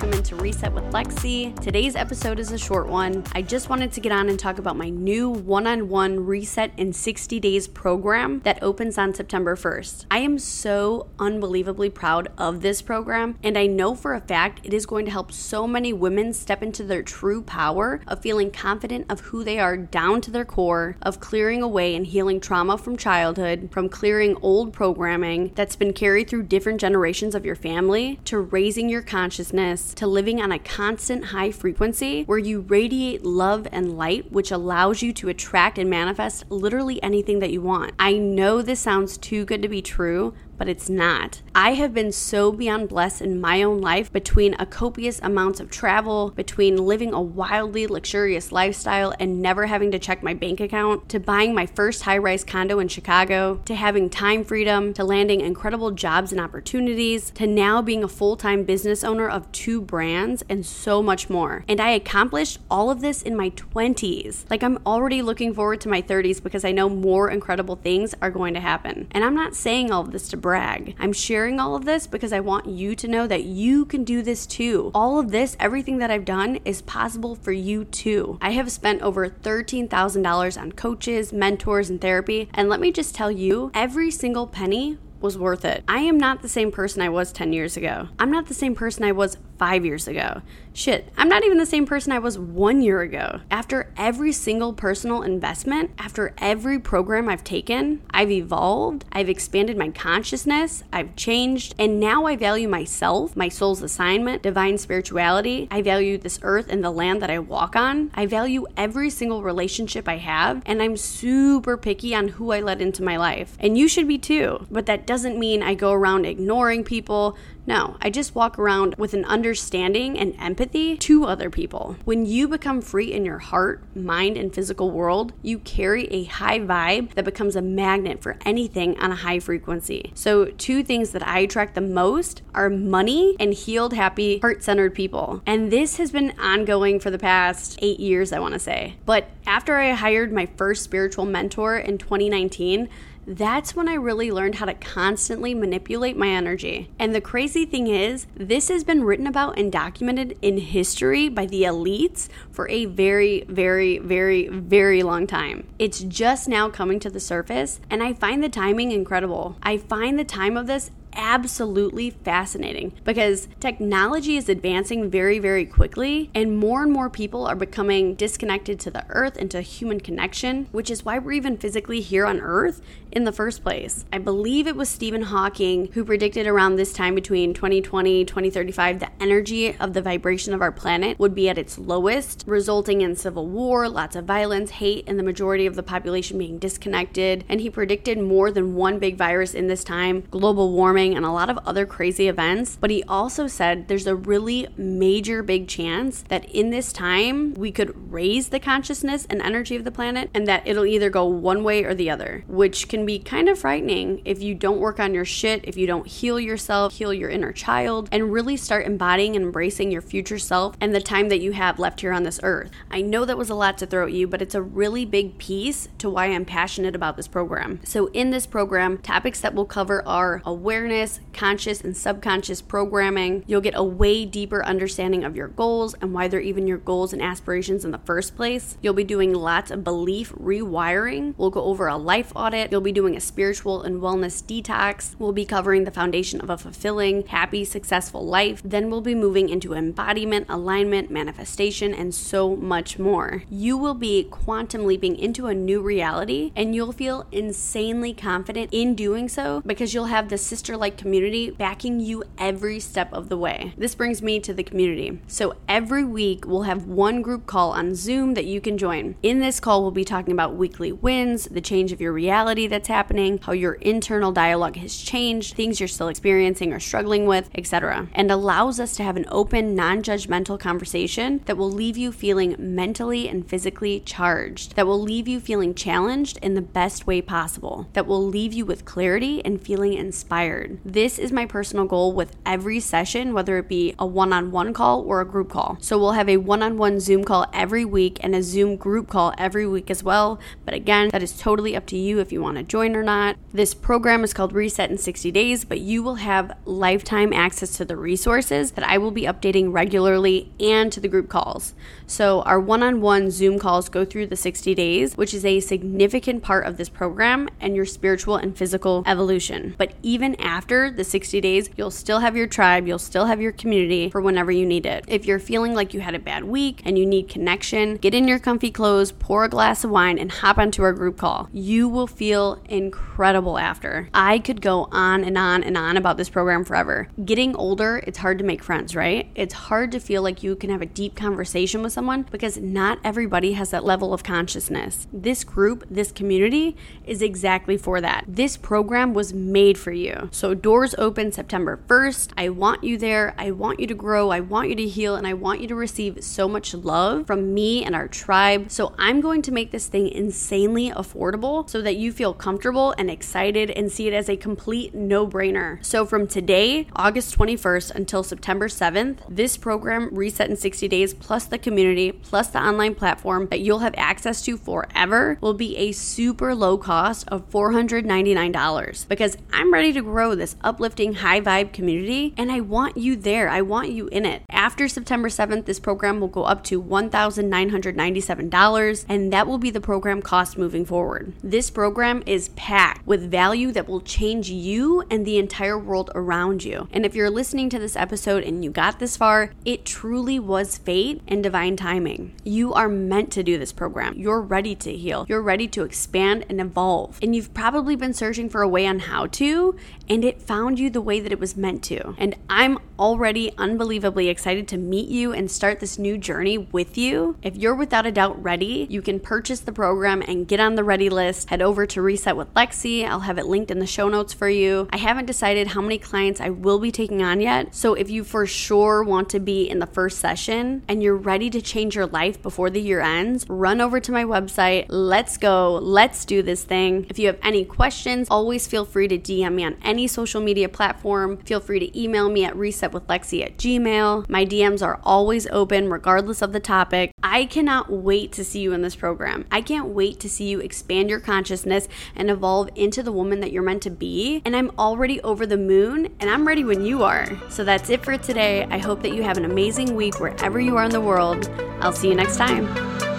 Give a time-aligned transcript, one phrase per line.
[0.00, 1.54] welcome into Reset with Lexi.
[1.60, 3.22] Today's episode is a short one.
[3.34, 6.72] I just wanted to get on and talk about my new one on one Reset
[6.78, 10.06] in 60 Days program that opens on September 1st.
[10.10, 14.72] I am so unbelievably proud of this program, and I know for a fact it
[14.72, 19.04] is going to help so many women step into their true power of feeling confident
[19.10, 22.96] of who they are down to their core, of clearing away and healing trauma from
[22.96, 28.38] childhood, from clearing old programming that's been carried through different generations of your family, to
[28.38, 33.96] raising your consciousness, to living on a constant high frequency where you radiate love and
[33.96, 37.92] light, which allows you to attract and manifest literally anything that you want.
[37.98, 41.40] I know this sounds too good to be true, but it's not.
[41.54, 45.70] I have been so beyond blessed in my own life between a copious amounts of
[45.70, 51.08] travel, between living a wildly luxurious lifestyle and never having to check my bank account,
[51.08, 55.40] to buying my first high rise condo in Chicago, to having time freedom, to landing
[55.40, 60.44] incredible jobs and opportunities, to now being a full time business owner of two brands,
[60.50, 61.64] and so much more.
[61.68, 64.44] And I accomplished all of this in my 20s.
[64.50, 68.30] Like, I'm already looking forward to my 30s because I know more incredible things are
[68.30, 69.08] going to happen.
[69.12, 70.49] And I'm not saying all of this to.
[70.98, 74.22] I'm sharing all of this because I want you to know that you can do
[74.22, 74.90] this too.
[74.94, 78.38] All of this, everything that I've done, is possible for you too.
[78.40, 82.48] I have spent over $13,000 on coaches, mentors, and therapy.
[82.54, 85.84] And let me just tell you, every single penny was worth it.
[85.86, 88.08] I am not the same person I was 10 years ago.
[88.18, 90.42] I'm not the same person I was five years ago.
[90.72, 93.40] Shit, I'm not even the same person I was one year ago.
[93.50, 99.90] After every single personal investment, after every program I've taken, I've evolved, I've expanded my
[99.90, 105.66] consciousness, I've changed, and now I value myself, my soul's assignment, divine spirituality.
[105.70, 108.10] I value this earth and the land that I walk on.
[108.14, 112.80] I value every single relationship I have, and I'm super picky on who I let
[112.80, 113.56] into my life.
[113.58, 114.66] And you should be too.
[114.70, 119.14] But that doesn't mean I go around ignoring people, no, I just walk around with
[119.14, 121.96] an understanding and empathy to other people.
[122.04, 126.58] When you become free in your heart, mind, and physical world, you carry a high
[126.58, 130.12] vibe that becomes a magnet for anything on a high frequency.
[130.14, 134.94] So, two things that I attract the most are money and healed, happy, heart centered
[134.94, 135.42] people.
[135.46, 138.96] And this has been ongoing for the past eight years, I want to say.
[139.06, 142.88] But after I hired my first spiritual mentor in 2019,
[143.30, 146.90] that's when I really learned how to constantly manipulate my energy.
[146.98, 151.46] And the crazy thing is, this has been written about and documented in history by
[151.46, 155.66] the elites for a very, very, very, very long time.
[155.78, 159.56] It's just now coming to the surface, and I find the timing incredible.
[159.62, 166.30] I find the time of this absolutely fascinating because technology is advancing very, very quickly,
[166.34, 170.66] and more and more people are becoming disconnected to the earth and to human connection,
[170.72, 172.80] which is why we're even physically here on earth
[173.12, 174.04] in the first place.
[174.12, 179.10] I believe it was Stephen Hawking who predicted around this time between 2020 2035 the
[179.20, 183.46] energy of the vibration of our planet would be at its lowest, resulting in civil
[183.46, 187.44] war, lots of violence, hate, and the majority of the population being disconnected.
[187.48, 191.30] And he predicted more than one big virus in this time, global warming and a
[191.30, 192.76] lot of other crazy events.
[192.80, 197.72] But he also said there's a really major big chance that in this time we
[197.72, 201.64] could raise the consciousness and energy of the planet and that it'll either go one
[201.64, 205.14] way or the other, which can be kind of frightening if you don't work on
[205.14, 209.36] your shit, if you don't heal yourself, heal your inner child, and really start embodying
[209.36, 212.40] and embracing your future self and the time that you have left here on this
[212.42, 212.70] earth.
[212.90, 215.38] I know that was a lot to throw at you, but it's a really big
[215.38, 217.80] piece to why I'm passionate about this program.
[217.84, 223.44] So, in this program, topics that we'll cover are awareness awareness, conscious and subconscious programming.
[223.46, 227.12] You'll get a way deeper understanding of your goals and why they're even your goals
[227.12, 228.76] and aspirations in the first place.
[228.82, 231.34] You'll be doing lots of belief rewiring.
[231.38, 232.72] We'll go over a life audit.
[232.72, 235.14] You'll be doing a spiritual and wellness detox.
[235.18, 238.60] We'll be covering the foundation of a fulfilling, happy, successful life.
[238.64, 243.44] Then we'll be moving into embodiment, alignment, manifestation, and so much more.
[243.48, 248.96] You will be quantum leaping into a new reality and you'll feel insanely confident in
[248.96, 253.36] doing so because you'll have the sister like community backing you every step of the
[253.36, 253.74] way.
[253.76, 255.20] This brings me to the community.
[255.26, 259.14] So every week we'll have one group call on Zoom that you can join.
[259.22, 262.88] In this call, we'll be talking about weekly wins, the change of your reality that's
[262.88, 268.08] happening, how your internal dialogue has changed, things you're still experiencing or struggling with, etc.
[268.14, 272.56] And allows us to have an open, non judgmental conversation that will leave you feeling
[272.58, 277.88] mentally and physically charged, that will leave you feeling challenged in the best way possible,
[277.92, 282.36] that will leave you with clarity and feeling inspired This is my personal goal with
[282.46, 285.76] every session, whether it be a one on one call or a group call.
[285.80, 289.08] So we'll have a one on one Zoom call every week and a Zoom group
[289.08, 290.38] call every week as well.
[290.64, 293.36] But again, that is totally up to you if you want to join or not.
[293.52, 297.84] This program is called Reset in 60 Days, but you will have lifetime access to
[297.84, 301.74] the resources that I will be updating regularly and to the group calls.
[302.06, 305.60] So our one on one Zoom calls go through the 60 days, which is a
[305.60, 309.74] significant part of this program and your spiritual and physical evolution.
[309.76, 313.52] But even after the 60 days, you'll still have your tribe, you'll still have your
[313.52, 315.04] community for whenever you need it.
[315.08, 318.28] If you're feeling like you had a bad week and you need connection, get in
[318.28, 321.48] your comfy clothes, pour a glass of wine, and hop onto our group call.
[321.52, 324.08] You will feel incredible after.
[324.14, 327.08] I could go on and on and on about this program forever.
[327.24, 329.30] Getting older, it's hard to make friends, right?
[329.34, 332.98] It's hard to feel like you can have a deep conversation with someone because not
[333.02, 335.06] everybody has that level of consciousness.
[335.12, 338.24] This group, this community is exactly for that.
[338.28, 340.28] This program was made for you.
[340.32, 342.32] So doors open September 1st.
[342.36, 343.34] I want you there.
[343.38, 344.30] I want you to grow.
[344.30, 347.54] I want you to heal and I want you to receive so much love from
[347.54, 348.70] me and our tribe.
[348.70, 353.10] So I'm going to make this thing insanely affordable so that you feel comfortable and
[353.10, 355.84] excited and see it as a complete no brainer.
[355.84, 361.44] So from today, August 21st until September 7th, this program, Reset in 60 Days, plus
[361.44, 365.92] the community, plus the online platform that you'll have access to forever, will be a
[365.92, 372.34] super low cost of $499 because I'm ready to grow this uplifting, high vibe community
[372.36, 373.48] and I want you there.
[373.48, 374.42] I want you in it.
[374.50, 379.80] After September 7th, this program will go up to $1,997 and that will be the
[379.80, 381.32] program cost moving forward.
[381.42, 386.64] This program is packed with value that will change you and the entire world around
[386.64, 386.88] you.
[386.90, 390.78] And if you're listening to this episode and you got this far, it truly was
[390.78, 392.34] fate and divine timing.
[392.44, 394.14] You are meant to do this program.
[394.16, 395.26] You're ready to heal.
[395.28, 397.18] You're ready to expand and evolve.
[397.20, 399.76] And you've probably been searching for a way on how to,
[400.08, 402.14] and it found you the way that it was meant to.
[402.18, 407.36] And I'm already unbelievably excited to meet you and start this new journey with you.
[407.42, 410.84] If you're without a doubt ready, you can purchase the program and get on the
[410.84, 411.48] ready list.
[411.48, 413.06] Head over to Reset with Lexi.
[413.06, 414.88] I'll have it linked in the show notes for you.
[414.92, 417.74] I haven't decided how many clients I will be taking on yet.
[417.74, 421.48] So if you for sure want to be in the first session and you're ready
[421.50, 424.86] to change your life before the year ends, run over to my website.
[424.88, 425.76] Let's go.
[425.76, 427.06] Let's do this thing.
[427.08, 430.68] If you have any questions, always feel free to DM me on any social media
[430.68, 431.38] platform.
[431.38, 434.28] Feel free to email me at resetwithlexi at gmail.
[434.28, 437.10] My DMs are always open, regardless of the topic.
[437.22, 439.46] I cannot wait to see you in this program.
[439.50, 443.50] I can't wait to see you expand your consciousness and evolve into the woman that
[443.50, 444.42] you're meant to be.
[444.44, 447.26] And I'm already over the moon and I'm ready when you are.
[447.48, 448.64] So that's it for today.
[448.64, 451.48] I hope that you have an amazing week wherever you are in the world.
[451.80, 453.09] I'll see you next time.